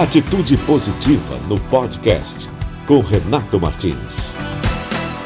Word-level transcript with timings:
Atitude 0.00 0.56
Positiva 0.64 1.36
no 1.46 1.60
podcast 1.68 2.48
com 2.86 3.00
Renato 3.00 3.60
Martins. 3.60 4.34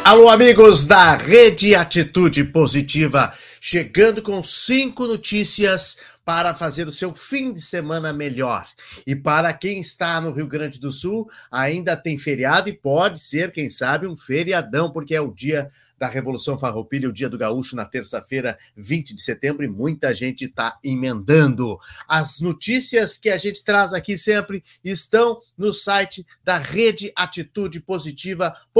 Alô, 0.04 0.28
amigos 0.28 0.84
da 0.84 1.14
Rede 1.14 1.76
Atitude 1.76 2.42
Positiva, 2.42 3.32
chegando 3.60 4.20
com 4.20 4.42
cinco 4.42 5.06
notícias 5.06 5.98
para 6.24 6.54
fazer 6.54 6.88
o 6.88 6.92
seu 6.92 7.14
fim 7.14 7.52
de 7.52 7.62
semana 7.62 8.12
melhor. 8.12 8.66
E 9.06 9.14
para 9.14 9.52
quem 9.52 9.80
está 9.80 10.20
no 10.20 10.32
Rio 10.32 10.48
Grande 10.48 10.80
do 10.80 10.90
Sul, 10.90 11.30
ainda 11.52 11.96
tem 11.96 12.18
feriado 12.18 12.68
e 12.68 12.72
pode 12.72 13.20
ser, 13.20 13.52
quem 13.52 13.70
sabe, 13.70 14.08
um 14.08 14.16
feriadão, 14.16 14.90
porque 14.90 15.14
é 15.14 15.20
o 15.20 15.32
dia 15.32 15.70
da 16.04 16.08
Revolução 16.08 16.58
Farroupilha, 16.58 17.08
o 17.08 17.12
Dia 17.12 17.30
do 17.30 17.38
Gaúcho, 17.38 17.74
na 17.74 17.86
terça-feira, 17.86 18.58
20 18.76 19.14
de 19.14 19.22
setembro, 19.22 19.64
e 19.64 19.68
muita 19.68 20.14
gente 20.14 20.44
está 20.44 20.78
emendando. 20.84 21.78
As 22.06 22.40
notícias 22.40 23.16
que 23.16 23.30
a 23.30 23.38
gente 23.38 23.64
traz 23.64 23.94
aqui 23.94 24.18
sempre 24.18 24.62
estão 24.84 25.40
no 25.56 25.72
site 25.72 26.26
da 26.44 26.58
Rede 26.58 27.10
Atitude 27.16 27.80
Positiva.com.br 27.80 28.70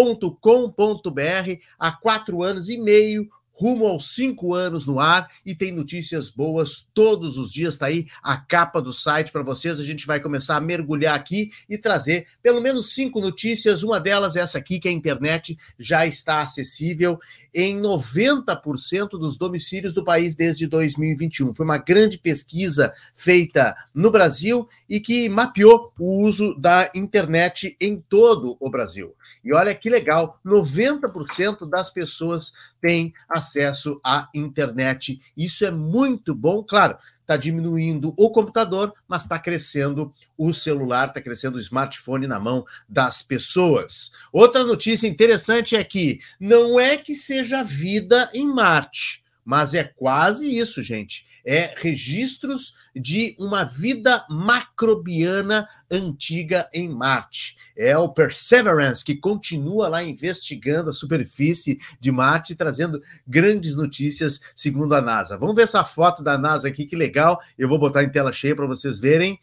há 1.79 1.93
quatro 1.93 2.43
anos 2.43 2.69
e 2.69 2.77
meio 2.77 3.31
rumo 3.55 3.87
aos 3.87 4.15
cinco 4.15 4.53
anos 4.53 4.87
no 4.87 4.99
ar 4.99 5.31
e 5.47 5.55
tem 5.55 5.71
notícias 5.71 6.29
boas 6.29 6.87
todos 6.93 7.39
os 7.39 7.53
dias. 7.53 7.75
Está 7.75 7.87
aí 7.87 8.07
a 8.23 8.37
capa 8.37 8.83
do 8.83 8.93
site 8.93 9.31
para 9.31 9.43
vocês. 9.43 9.79
A 9.79 9.85
gente 9.85 10.07
vai 10.07 10.19
começar 10.19 10.57
a 10.57 10.61
mergulhar 10.61 11.15
aqui 11.15 11.53
e 11.69 11.79
trazer 11.79 12.27
pelo 12.43 12.61
menos 12.61 12.93
cinco 12.95 13.21
notícias. 13.21 13.83
Uma 13.83 14.01
delas 14.01 14.35
é 14.35 14.41
essa 14.41 14.59
aqui, 14.59 14.81
que 14.81 14.89
a 14.89 14.93
internet 14.93 15.57
já 15.79 16.05
está 16.07 16.43
acessível 16.43 17.19
em 17.55 17.81
90% 17.81 19.11
dos 19.11 19.39
domicílios 19.39 19.95
do 19.95 20.05
país 20.05 20.35
desde 20.35 20.67
2021. 20.67 21.55
Foi 21.55 21.65
uma 21.65 21.79
grande 21.79 22.19
pesquisa 22.19 22.93
feita 23.15 23.75
no 23.95 24.11
Brasil 24.11 24.69
e 24.89 24.99
que 24.99 25.29
mapeou 25.29 25.93
o 25.99 26.23
uso 26.25 26.55
da 26.55 26.91
internet 26.95 27.77
em 27.81 28.03
todo 28.09 28.57
o 28.59 28.69
Brasil. 28.69 29.15
E 29.45 29.55
olha 29.55 29.75
que 29.75 29.89
legal, 29.89 30.41
90% 30.45 31.69
das 31.69 31.91
pessoas 31.91 32.53
têm 32.81 33.13
acesso 33.45 34.01
à 34.03 34.29
internet. 34.35 35.21
Isso 35.37 35.65
é 35.65 35.71
muito 35.71 36.35
bom, 36.35 36.63
claro. 36.63 36.99
Está 37.21 37.37
diminuindo 37.37 38.13
o 38.19 38.31
computador, 38.31 38.93
mas 39.09 39.23
está 39.23 39.39
crescendo 39.39 40.13
o 40.37 40.53
celular, 40.53 41.09
está 41.09 41.21
crescendo 41.23 41.57
o 41.57 41.61
smartphone 41.61 42.27
na 42.27 42.39
mão 42.39 42.67
das 42.89 43.23
pessoas. 43.23 44.13
Outra 44.31 44.63
notícia 44.63 45.07
interessante 45.07 45.75
é 45.75 45.83
que 45.83 46.21
não 46.39 46.79
é 46.79 46.99
que 46.99 47.15
seja 47.15 47.63
vida 47.63 48.29
em 48.35 48.47
Marte, 48.47 49.24
mas 49.45 49.75
é 49.75 49.85
quase 49.85 50.47
isso, 50.47 50.83
gente. 50.83 51.27
É 51.47 51.75
registros 51.77 52.75
de 52.97 53.37
uma 53.39 53.65
vida 53.65 54.25
macrobiana 54.31 55.69
antiga 55.91 56.69
em 56.73 56.89
Marte. 56.89 57.57
É 57.77 57.97
o 57.99 58.09
Perseverance 58.09 59.05
que 59.05 59.17
continua 59.17 59.89
lá 59.89 60.03
investigando 60.03 60.91
a 60.91 60.95
superfície 60.95 61.79
de 62.01 62.11
Marte, 62.11 62.55
trazendo 62.55 63.03
grandes 63.27 63.77
notícias, 63.77 64.41
segundo 64.57 64.95
a 64.95 65.03
NASA. 65.03 65.37
Vamos 65.37 65.55
ver 65.55 65.63
essa 65.63 65.85
foto 65.85 66.23
da 66.23 66.39
NASA 66.39 66.69
aqui, 66.69 66.87
que 66.87 66.97
legal. 66.97 67.39
Eu 67.59 67.69
vou 67.69 67.79
botar 67.79 68.03
em 68.03 68.11
tela 68.11 68.33
cheia 68.33 68.57
para 68.57 68.67
vocês 68.67 68.99
verem. 68.99 69.39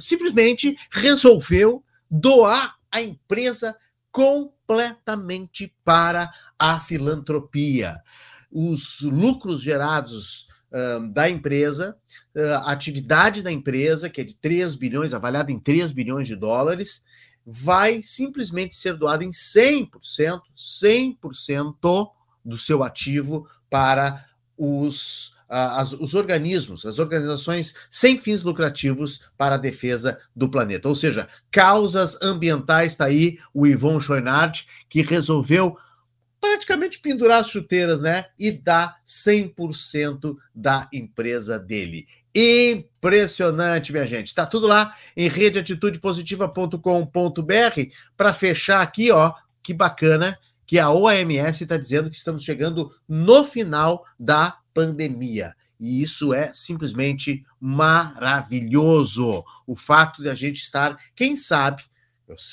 simplesmente 0.00 0.76
resolveu 0.90 1.84
doar 2.10 2.76
a 2.90 3.00
empresa 3.00 3.76
completamente 4.10 5.74
para 5.84 6.32
a 6.58 6.78
filantropia. 6.80 8.00
Os 8.50 9.00
lucros 9.00 9.60
gerados 9.60 10.46
uh, 10.70 11.08
da 11.12 11.28
empresa, 11.28 11.96
uh, 12.34 12.54
a 12.66 12.72
atividade 12.72 13.42
da 13.42 13.50
empresa, 13.50 14.08
que 14.08 14.20
é 14.20 14.24
de 14.24 14.34
3 14.34 14.74
bilhões, 14.76 15.12
avaliada 15.12 15.50
em 15.50 15.58
3 15.58 15.90
bilhões 15.90 16.28
de 16.28 16.36
dólares, 16.36 17.02
vai 17.46 18.02
simplesmente 18.02 18.74
ser 18.74 18.94
doada 18.94 19.24
em 19.24 19.30
100%, 19.30 20.40
100% 20.56 22.10
do 22.44 22.58
seu 22.58 22.82
ativo 22.82 23.48
para 23.68 24.24
os 24.56 25.34
as, 25.48 25.92
os 25.92 26.14
organismos, 26.14 26.84
as 26.84 26.98
organizações 26.98 27.74
sem 27.90 28.18
fins 28.18 28.42
lucrativos 28.42 29.22
para 29.36 29.54
a 29.54 29.58
defesa 29.58 30.20
do 30.34 30.50
planeta. 30.50 30.88
Ou 30.88 30.96
seja, 30.96 31.28
causas 31.50 32.20
ambientais, 32.20 32.92
está 32.92 33.04
aí 33.04 33.38
o 33.52 33.66
Yvon 33.66 34.00
Chouinard, 34.00 34.66
que 34.88 35.02
resolveu 35.02 35.76
praticamente 36.40 36.98
pendurar 36.98 37.40
as 37.40 37.48
chuteiras, 37.48 38.00
né? 38.00 38.26
E 38.38 38.50
dar 38.50 39.00
100% 39.06 40.36
da 40.54 40.88
empresa 40.92 41.58
dele. 41.58 42.06
Impressionante, 42.34 43.92
minha 43.92 44.06
gente. 44.06 44.28
Está 44.28 44.44
tudo 44.44 44.66
lá 44.66 44.94
em 45.16 45.28
redeatitudepositiva.com.br. 45.28 47.90
Para 48.16 48.32
fechar 48.32 48.82
aqui, 48.82 49.12
ó, 49.12 49.32
que 49.62 49.72
bacana 49.72 50.36
que 50.66 50.78
a 50.78 50.90
OMS 50.90 51.62
está 51.62 51.76
dizendo 51.76 52.10
que 52.10 52.16
estamos 52.16 52.42
chegando 52.42 52.92
no 53.08 53.44
final 53.44 54.04
da 54.18 54.58
pandemia. 54.72 55.54
E 55.78 56.02
isso 56.02 56.32
é 56.32 56.50
simplesmente 56.54 57.44
maravilhoso. 57.60 59.44
O 59.66 59.76
fato 59.76 60.22
de 60.22 60.30
a 60.30 60.34
gente 60.34 60.56
estar, 60.56 60.96
quem 61.14 61.36
sabe, 61.36 61.84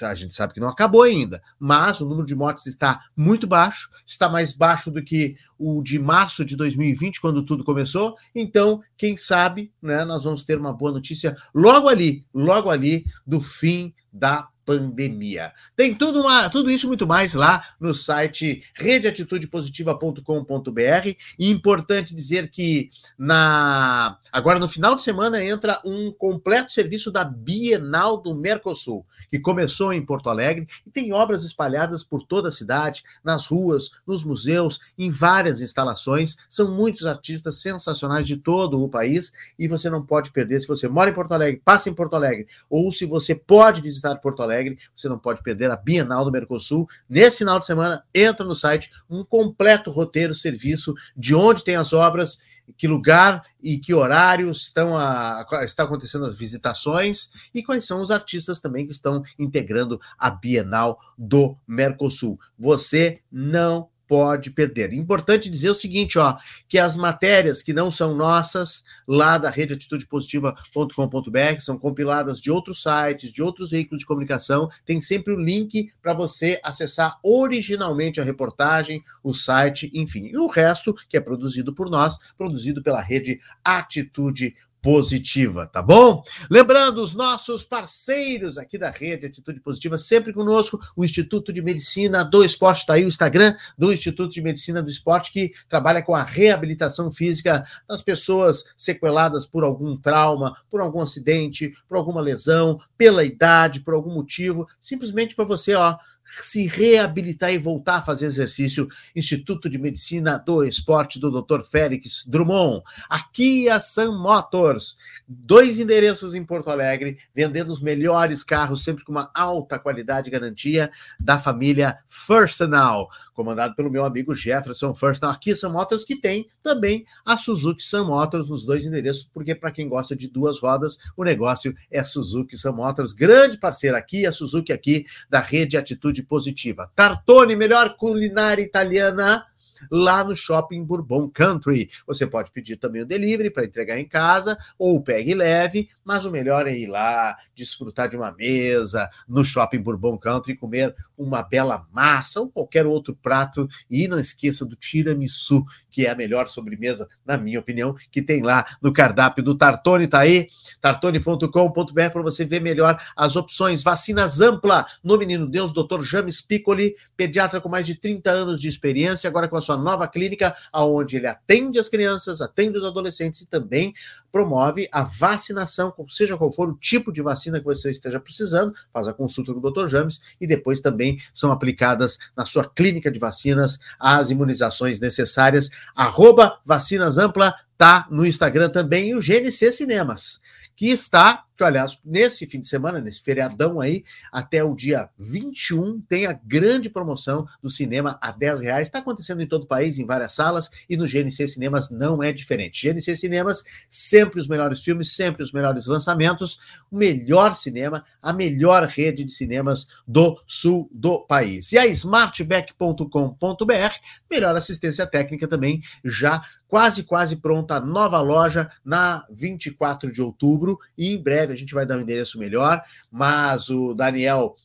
a 0.04 0.16
gente 0.16 0.34
sabe 0.34 0.54
que 0.54 0.60
não 0.60 0.68
acabou 0.68 1.04
ainda, 1.04 1.42
mas 1.60 2.02
o 2.02 2.06
número 2.06 2.26
de 2.26 2.36
mortes 2.36 2.66
está 2.66 3.02
muito 3.16 3.48
baixo, 3.48 3.90
está 4.06 4.28
mais 4.28 4.52
baixo 4.52 4.92
do 4.92 5.04
que 5.04 5.38
o 5.58 5.82
de 5.82 5.98
março 5.98 6.44
de 6.44 6.56
2020, 6.56 7.22
quando 7.22 7.46
tudo 7.46 7.64
começou. 7.64 8.16
Então, 8.36 8.82
quem 8.98 9.16
sabe, 9.16 9.72
né, 9.82 10.04
nós 10.04 10.24
vamos 10.24 10.44
ter 10.44 10.58
uma 10.58 10.74
boa 10.74 10.92
notícia 10.92 11.38
logo 11.54 11.88
ali, 11.88 12.26
logo 12.34 12.70
ali 12.70 13.06
do 13.26 13.40
fim 13.40 13.94
da 14.12 14.51
pandemia. 14.66 15.52
Tem 15.76 15.94
tudo, 15.94 16.22
uma, 16.22 16.50
tudo 16.50 16.72
isso 16.72 16.88
muito 16.88 17.06
mais 17.08 17.34
lá 17.34 17.66
no 17.80 17.94
site 17.94 18.64
redeatitudepositiva.com.br. 18.76 21.16
E 21.38 21.50
importante 21.50 22.16
dizer 22.16 22.50
que 22.50 22.90
na 23.18 24.18
agora 24.32 24.60
no 24.60 24.70
final 24.70 24.96
de 24.96 25.04
semana 25.04 25.44
entra 25.44 25.82
um 25.84 26.12
completo 26.12 26.72
serviço 26.72 27.12
da 27.12 27.24
Bienal 27.24 28.18
do 28.18 28.36
Mercosul, 28.36 29.06
que 29.30 29.40
começou 29.40 29.94
em 29.94 30.06
Porto 30.06 30.30
Alegre 30.30 30.68
e 30.86 30.92
tem 30.92 31.14
obras 31.14 31.44
espalhadas 31.44 32.04
por 32.04 32.24
toda 32.24 32.50
a 32.50 32.52
cidade, 32.52 33.04
nas 33.24 33.48
ruas, 33.48 33.92
nos 34.06 34.24
museus, 34.24 34.80
em 34.98 35.10
várias 35.10 35.62
instalações. 35.62 36.36
São 36.50 36.72
muitos 36.72 37.06
artistas 37.06 37.58
sensacionais 37.58 38.28
de 38.28 38.38
todo 38.38 38.84
o 38.84 38.90
país 38.90 39.32
e 39.58 39.68
você 39.68 39.90
não 39.90 40.06
pode 40.06 40.32
perder 40.32 40.62
se 40.62 40.68
você 40.68 40.88
mora 40.88 41.10
em 41.10 41.14
Porto 41.14 41.34
Alegre, 41.34 41.62
passa 41.64 41.90
em 41.90 41.94
Porto 41.94 42.16
Alegre 42.16 42.48
ou 42.70 42.92
se 42.92 43.06
você 43.06 43.34
pode 43.34 43.82
visitar 43.82 44.16
Porto 44.18 44.42
Alegre 44.42 44.51
Alegre. 44.52 44.78
Você 44.96 45.08
não 45.08 45.18
pode 45.18 45.42
perder 45.42 45.72
a 45.72 45.76
Bienal 45.76 46.26
do 46.26 46.32
Mercosul. 46.32 46.88
Nesse 47.10 47.40
final 47.40 47.60
de 47.60 47.66
semana, 47.66 48.04
entra 48.14 48.46
no 48.46 48.56
site 48.56 48.92
um 49.10 49.24
completo 49.24 49.92
roteiro, 49.92 50.34
serviço 50.34 50.94
de 51.16 51.34
onde 51.34 51.64
tem 51.64 51.76
as 51.76 51.94
obras 51.94 52.40
que 52.78 52.88
lugar 52.88 53.44
e 53.62 53.78
que 53.78 53.94
horário 53.94 54.50
estão, 54.52 54.96
a, 54.96 55.46
estão 55.64 55.86
acontecendo 55.86 56.26
as 56.26 56.38
visitações 56.38 57.30
e 57.54 57.64
quais 57.64 57.86
são 57.86 58.02
os 58.02 58.12
artistas 58.12 58.60
também 58.60 58.86
que 58.86 58.92
estão 58.92 59.24
integrando 59.38 60.00
a 60.18 60.30
Bienal 60.30 61.00
do 61.18 61.58
Mercosul. 61.68 62.40
Você 62.58 63.22
não 63.32 63.90
pode 64.12 64.52
perder. 64.52 64.92
Importante 64.92 65.50
dizer 65.50 65.70
o 65.70 65.74
seguinte, 65.74 66.20
ó, 66.20 66.36
que 66.68 66.78
as 66.78 66.98
matérias 66.98 67.64
que 67.64 67.72
não 67.72 67.90
são 67.90 68.14
nossas, 68.14 68.84
lá 69.08 69.38
da 69.38 69.50
rede 69.50 69.74
atitudepositiva.com.br, 69.74 71.62
são 71.62 71.80
compiladas 71.80 72.42
de 72.42 72.52
outros 72.52 72.84
sites, 72.84 73.32
de 73.32 73.42
outros 73.42 73.72
veículos 73.72 74.00
de 74.00 74.06
comunicação, 74.06 74.70
tem 74.86 75.02
sempre 75.02 75.32
o 75.32 75.40
link 75.40 75.94
para 76.02 76.14
você 76.14 76.60
acessar 76.62 77.18
originalmente 77.24 78.20
a 78.20 78.24
reportagem, 78.26 79.02
o 79.24 79.34
site, 79.34 79.90
enfim. 79.94 80.26
E 80.26 80.38
o 80.38 80.48
resto, 80.48 80.94
que 81.08 81.16
é 81.16 81.22
produzido 81.22 81.74
por 81.74 81.90
nós, 81.90 82.18
produzido 82.38 82.84
pela 82.84 83.00
rede 83.00 83.40
Atitude 83.64 84.54
positiva, 84.82 85.68
tá 85.68 85.82
bom? 85.82 86.24
Lembrando 86.50 87.02
os 87.02 87.14
nossos 87.14 87.64
parceiros 87.64 88.58
aqui 88.58 88.78
da 88.78 88.90
rede 88.90 89.28
Atitude 89.28 89.60
Positiva, 89.60 89.98
sempre 89.98 90.34
conosco, 90.34 90.80
o 90.98 91.06
Instituto 91.06 91.54
de 91.54 91.62
Medicina 91.62 92.26
do 92.26 92.44
Esporte, 92.44 92.80
está 92.80 92.96
aí 92.96 93.06
o 93.06 93.08
Instagram 93.08 93.56
do 93.78 93.94
Instituto 93.94 94.34
de 94.34 94.42
Medicina 94.42 94.82
do 94.82 94.90
Esporte, 94.90 95.32
que 95.32 95.52
trabalha 95.70 96.02
com 96.02 96.16
a 96.16 96.24
reabilitação 96.24 97.12
física 97.12 97.64
das 97.88 98.02
pessoas 98.02 98.66
sequeladas 98.76 99.46
por 99.46 99.64
algum 99.64 99.96
trauma, 99.96 100.56
por 100.70 100.82
algum 100.82 101.02
acidente, 101.02 101.74
por 101.88 101.98
alguma 101.98 102.22
lesão, 102.22 102.80
pela 102.98 103.24
idade, 103.24 103.82
por 103.82 103.94
algum 103.94 104.14
motivo, 104.14 104.68
simplesmente 104.80 105.36
para 105.36 105.46
você, 105.46 105.76
ó, 105.76 105.98
se 106.42 106.68
reabilitar 106.68 107.52
e 107.52 107.58
voltar 107.58 107.98
a 107.98 108.02
fazer 108.02 108.28
exercício. 108.28 108.88
Instituto 109.16 109.70
de 109.70 109.78
Medicina 109.78 110.38
do 110.38 110.64
Esporte 110.64 111.20
do 111.20 111.42
Dr. 111.42 111.62
Félix 111.64 112.26
Drummond. 112.26 112.84
Aqui 113.10 113.70
a 113.70 113.80
Sam 113.80 114.18
Motors. 114.18 114.98
Dois 115.28 115.80
endereços 115.80 116.36
em 116.36 116.44
Porto 116.44 116.70
Alegre, 116.70 117.18
vendendo 117.34 117.72
os 117.72 117.82
melhores 117.82 118.44
carros, 118.44 118.84
sempre 118.84 119.04
com 119.04 119.12
uma 119.12 119.32
alta 119.34 119.80
qualidade 119.80 120.30
e 120.30 120.32
garantia 120.32 120.92
da 121.20 121.40
família 121.40 121.98
First 122.08 122.60
Now, 122.62 123.08
comandado 123.34 123.76
pelo 123.76 123.90
meu 123.90 124.06
amigo 124.06 124.36
Jefferson 124.36 124.94
First 124.94 125.22
Now. 125.22 125.32
Aqui 125.32 125.52
a 125.52 125.56
Sam 125.56 125.70
Motors, 125.70 126.04
que 126.04 126.16
tem 126.16 126.48
também 126.62 127.06
a 127.26 127.38
Suzuki 127.38 127.84
Sam 127.84 128.06
Motors 128.06 128.50
nos 128.50 128.66
dois 128.66 128.86
endereços, 128.86 129.24
porque 129.24 129.56
para 129.56 129.72
quem 129.72 129.88
gosta 129.88 130.16
de 130.16 130.28
duas 130.28 130.60
rodas, 130.60 130.98
o 131.16 131.24
negócio 131.24 131.76
é 131.90 132.04
Suzuki 132.04 132.58
Sam 132.58 132.74
Motors, 132.74 133.14
grande 133.14 133.58
parceiro 133.58 133.98
aqui, 133.98 134.26
a 134.26 134.32
Suzuki 134.32 134.72
aqui 134.72 135.06
da 135.30 135.40
rede 135.40 135.78
atitude 135.78 136.21
positiva. 136.24 136.92
Tartone, 136.96 137.56
melhor 137.56 137.96
culinária 137.96 138.64
italiana 138.64 139.51
lá 139.90 140.24
no 140.24 140.36
Shopping 140.36 140.84
Bourbon 140.84 141.30
Country. 141.30 141.90
Você 142.06 142.28
pode 142.28 142.52
pedir 142.52 142.78
também 142.78 143.02
o 143.02 143.06
delivery 143.06 143.50
para 143.50 143.66
entregar 143.66 144.00
em 144.00 144.08
casa 144.08 144.58
ou 144.78 145.02
pegue 145.02 145.34
leve, 145.34 145.90
mas 146.04 146.26
o 146.26 146.32
melhor 146.32 146.68
é 146.68 146.78
ir 146.78 146.88
lá, 146.88 147.38
desfrutar 147.56 148.10
de 148.10 148.18
uma 148.18 148.32
mesa 148.32 149.10
no 149.28 149.44
Shopping 149.44 149.82
Bourbon 149.82 150.18
Country, 150.18 150.56
comer 150.56 150.96
uma 151.18 151.44
bela 151.44 151.88
massa 151.92 152.42
ou 152.42 152.50
qualquer 152.50 152.86
outro 152.86 153.16
prato 153.16 153.68
e 153.90 154.08
não 154.08 154.20
esqueça 154.20 154.66
do 154.66 154.76
tiramisu, 154.76 155.64
que 155.90 156.06
é 156.06 156.10
a 156.10 156.16
melhor 156.16 156.48
sobremesa, 156.48 157.08
na 157.26 157.38
minha 157.38 157.60
opinião, 157.60 157.96
que 158.10 158.22
tem 158.22 158.42
lá 158.42 158.66
no 158.82 158.92
cardápio 158.92 159.44
do 159.44 159.56
Tartone, 159.56 160.08
tá 160.08 160.20
aí, 160.20 160.48
tartone.com.br 160.80 162.10
para 162.12 162.22
você 162.22 162.46
ver 162.46 162.62
melhor 162.62 163.00
as 163.16 163.36
opções. 163.36 163.84
Vacinas 163.84 164.42
ampla 164.42 164.86
no 165.04 165.18
Menino 165.18 165.48
Deus, 165.48 165.74
Dr. 165.74 166.02
James 166.02 166.42
Piccoli, 166.42 166.96
pediatra 167.16 167.62
com 167.62 167.70
mais 167.70 167.86
de 167.86 167.96
30 167.96 168.32
anos 168.32 168.60
de 168.60 168.68
experiência, 168.68 169.28
agora 169.28 169.48
com 169.48 169.58
a 169.58 169.62
sua 169.62 169.71
nova 169.78 170.08
clínica, 170.08 170.56
aonde 170.72 171.18
ele 171.18 171.28
atende 171.28 171.80
as 171.80 171.90
crianças, 171.90 172.42
atende 172.42 172.78
os 172.78 172.86
adolescentes 172.86 173.42
e 173.42 173.48
também 173.48 173.94
promove 174.32 174.88
a 174.92 175.04
vacinação, 175.04 175.94
seja 176.08 176.38
qual 176.38 176.52
for 176.52 176.70
o 176.70 176.78
tipo 176.78 177.12
de 177.12 177.22
vacina 177.22 177.60
que 177.60 177.66
você 177.66 177.92
esteja 177.92 178.20
precisando, 178.20 178.74
faz 178.94 179.08
a 179.08 179.14
consulta 179.14 179.54
com 179.54 179.60
o 179.60 179.72
Dr. 179.72 179.88
James 179.88 180.22
e 180.40 180.48
depois 180.48 180.80
também 180.80 181.20
são 181.34 181.52
aplicadas 181.52 182.18
na 182.36 182.46
sua 182.46 182.68
clínica 182.68 183.12
de 183.12 183.20
vacinas 183.20 183.80
as 184.00 184.30
imunizações 184.30 185.00
necessárias 185.00 185.70
arroba 185.96 186.60
Vacinas 186.66 187.18
Ampla, 187.18 187.54
tá 187.78 188.08
no 188.10 188.26
Instagram 188.26 188.70
também, 188.70 189.10
e 189.10 189.16
o 189.16 189.22
GNC 189.22 189.72
Cinemas, 189.72 190.40
que 190.76 190.88
está 190.88 191.44
que, 191.62 191.66
aliás, 191.66 192.00
nesse 192.04 192.48
fim 192.48 192.60
de 192.60 192.68
semana, 192.68 193.00
nesse 193.00 193.22
feriadão 193.22 193.80
aí, 193.80 194.04
até 194.32 194.64
o 194.64 194.74
dia 194.74 195.08
21, 195.20 196.02
tem 196.02 196.26
a 196.26 196.34
grande 196.34 196.90
promoção 196.90 197.48
do 197.62 197.70
cinema 197.70 198.18
a 198.20 198.32
10 198.32 198.62
reais. 198.62 198.88
Está 198.88 198.98
acontecendo 198.98 199.44
em 199.44 199.48
todo 199.48 199.66
o 199.66 199.68
país, 199.68 200.00
em 200.00 200.06
várias 200.06 200.34
salas, 200.34 200.72
e 200.90 200.98
no 200.98 201.08
GNC 201.08 201.48
Cinemas 201.48 201.92
não 201.92 202.24
é 202.24 202.34
diferente. 202.34 202.90
GNC 202.90 203.16
Cinemas, 203.16 203.64
sempre 203.88 204.40
os 204.40 204.48
melhores 204.48 204.82
filmes, 204.82 205.14
sempre 205.14 205.44
os 205.44 205.52
melhores 205.52 205.86
lançamentos, 205.86 206.60
o 206.90 206.98
melhor 206.98 207.56
cinema, 207.56 208.04
a 208.20 208.34
melhor 208.34 208.88
rede 208.88 209.24
de 209.24 209.32
cinemas 209.32 209.88
do 210.08 210.42
sul 210.48 210.90
do 210.92 211.20
país. 211.20 211.72
E 211.72 211.78
a 211.78 211.86
smartback.com.br, 211.86 213.94
melhor 214.30 214.56
assistência 214.56 215.06
técnica 215.06 215.48
também, 215.48 215.80
já 216.04 216.42
quase, 216.72 217.04
quase 217.04 217.36
pronta 217.36 217.76
a 217.76 217.80
nova 217.82 218.22
loja 218.22 218.72
na 218.84 219.26
24 219.30 220.10
de 220.10 220.22
outubro, 220.22 220.80
e 220.98 221.10
em 221.14 221.22
breve 221.22 221.52
a 221.52 221.56
gente 221.58 221.74
vai 221.74 221.86
dar 221.86 221.98
um 221.98 222.02
endereço 222.02 222.40
melhor, 222.40 222.82
mas 223.12 223.70
o 223.70 223.94
Daniel 223.94 224.56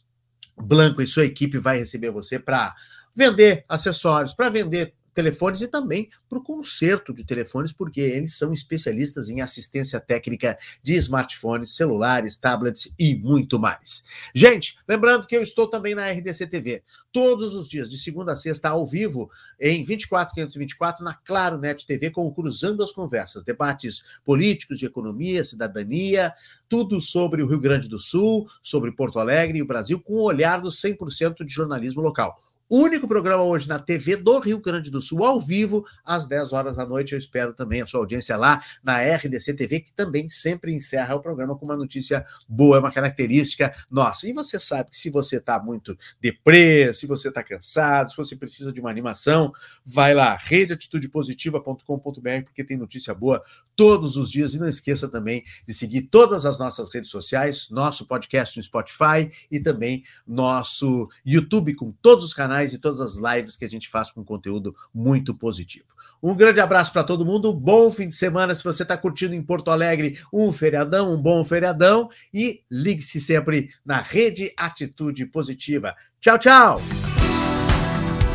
Blanco 0.56 1.02
e 1.02 1.06
sua 1.08 1.24
equipe 1.24 1.58
vai 1.58 1.80
receber 1.80 2.12
você 2.12 2.38
para 2.38 2.72
vender 3.12 3.64
acessórios, 3.68 4.32
para 4.32 4.48
vender 4.48 4.94
telefones 5.16 5.62
e 5.62 5.66
também 5.66 6.10
para 6.28 6.38
o 6.38 6.42
conserto 6.42 7.14
de 7.14 7.24
telefones, 7.24 7.72
porque 7.72 8.02
eles 8.02 8.34
são 8.34 8.52
especialistas 8.52 9.30
em 9.30 9.40
assistência 9.40 9.98
técnica 9.98 10.58
de 10.82 10.92
smartphones, 10.96 11.74
celulares, 11.74 12.36
tablets 12.36 12.92
e 12.98 13.16
muito 13.16 13.58
mais. 13.58 14.04
Gente, 14.34 14.76
lembrando 14.86 15.26
que 15.26 15.34
eu 15.34 15.42
estou 15.42 15.68
também 15.68 15.94
na 15.94 16.10
RDC 16.10 16.46
TV, 16.48 16.82
todos 17.10 17.54
os 17.54 17.66
dias, 17.66 17.90
de 17.90 17.98
segunda 17.98 18.32
a 18.32 18.36
sexta, 18.36 18.68
ao 18.68 18.86
vivo, 18.86 19.30
em 19.58 19.82
24524, 19.82 21.02
na 21.02 21.14
Claro 21.14 21.56
Net 21.56 21.86
TV, 21.86 22.10
com 22.10 22.26
o 22.26 22.34
Cruzando 22.34 22.82
as 22.82 22.92
Conversas, 22.92 23.42
debates 23.42 24.04
políticos, 24.22 24.78
de 24.78 24.84
economia, 24.84 25.42
cidadania, 25.42 26.34
tudo 26.68 27.00
sobre 27.00 27.42
o 27.42 27.46
Rio 27.46 27.58
Grande 27.58 27.88
do 27.88 27.98
Sul, 27.98 28.46
sobre 28.62 28.92
Porto 28.92 29.18
Alegre 29.18 29.58
e 29.58 29.62
o 29.62 29.66
Brasil, 29.66 29.98
com 29.98 30.12
o 30.12 30.24
olhar 30.24 30.60
do 30.60 30.68
100% 30.68 31.42
de 31.42 31.54
jornalismo 31.54 32.02
local. 32.02 32.42
Único 32.68 33.06
programa 33.06 33.44
hoje 33.44 33.68
na 33.68 33.78
TV 33.78 34.16
do 34.16 34.40
Rio 34.40 34.60
Grande 34.60 34.90
do 34.90 35.00
Sul, 35.00 35.24
ao 35.24 35.40
vivo, 35.40 35.86
às 36.04 36.26
10 36.26 36.52
horas 36.52 36.74
da 36.74 36.84
noite. 36.84 37.12
Eu 37.12 37.18
espero 37.18 37.54
também 37.54 37.80
a 37.80 37.86
sua 37.86 38.00
audiência 38.00 38.36
lá 38.36 38.60
na 38.82 38.98
RDC 38.98 39.54
TV, 39.54 39.78
que 39.78 39.92
também 39.92 40.28
sempre 40.28 40.74
encerra 40.74 41.14
o 41.14 41.20
programa 41.20 41.56
com 41.56 41.64
uma 41.64 41.76
notícia 41.76 42.26
boa, 42.48 42.78
é 42.78 42.80
uma 42.80 42.90
característica 42.90 43.72
nossa. 43.88 44.28
E 44.28 44.32
você 44.32 44.58
sabe 44.58 44.90
que 44.90 44.98
se 44.98 45.10
você 45.10 45.36
está 45.36 45.62
muito 45.62 45.96
deprê, 46.20 46.92
se 46.92 47.06
você 47.06 47.28
está 47.28 47.40
cansado, 47.40 48.10
se 48.10 48.16
você 48.16 48.34
precisa 48.34 48.72
de 48.72 48.80
uma 48.80 48.90
animação, 48.90 49.52
vai 49.84 50.12
lá, 50.12 50.34
redeatitudepositiva.com.br, 50.34 52.44
porque 52.44 52.64
tem 52.64 52.76
notícia 52.76 53.14
boa 53.14 53.44
todos 53.76 54.16
os 54.16 54.28
dias. 54.28 54.54
E 54.54 54.58
não 54.58 54.66
esqueça 54.66 55.08
também 55.08 55.44
de 55.68 55.72
seguir 55.72 56.02
todas 56.02 56.44
as 56.44 56.58
nossas 56.58 56.92
redes 56.92 57.12
sociais, 57.12 57.68
nosso 57.70 58.08
podcast 58.08 58.56
no 58.56 58.62
Spotify 58.64 59.30
e 59.48 59.60
também 59.60 60.02
nosso 60.26 61.08
YouTube 61.24 61.72
com 61.76 61.92
todos 62.02 62.24
os 62.24 62.34
canais 62.34 62.55
canais 62.56 62.72
e 62.72 62.78
todas 62.78 63.00
as 63.00 63.16
lives 63.16 63.56
que 63.56 63.64
a 63.64 63.68
gente 63.68 63.88
faz 63.88 64.10
com 64.10 64.24
conteúdo 64.24 64.74
muito 64.94 65.34
positivo. 65.34 65.84
Um 66.22 66.34
grande 66.34 66.60
abraço 66.60 66.92
para 66.92 67.04
todo 67.04 67.26
mundo, 67.26 67.52
bom 67.52 67.90
fim 67.90 68.08
de 68.08 68.14
semana. 68.14 68.54
Se 68.54 68.64
você 68.64 68.82
está 68.82 68.96
curtindo 68.96 69.34
em 69.34 69.42
Porto 69.42 69.70
Alegre, 69.70 70.18
um 70.32 70.50
feriadão, 70.50 71.14
um 71.14 71.20
bom 71.20 71.44
feriadão. 71.44 72.08
E 72.32 72.62
ligue-se 72.70 73.20
sempre 73.20 73.70
na 73.84 73.98
Rede 73.98 74.52
Atitude 74.56 75.26
Positiva. 75.26 75.94
Tchau, 76.18 76.38
tchau! 76.38 76.80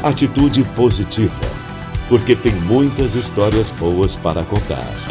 Atitude 0.03 0.63
Positiva, 0.75 1.33
porque 2.07 2.35
tem 2.35 2.53
muitas 2.53 3.15
histórias 3.15 3.71
boas 3.71 4.15
para 4.15 4.43
contar. 4.45 5.10